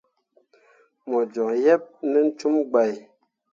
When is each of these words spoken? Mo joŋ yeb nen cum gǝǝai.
Mo 1.09 1.19
joŋ 1.33 1.49
yeb 1.63 1.83
nen 2.11 2.27
cum 2.39 2.55
gǝǝai. 2.71 2.93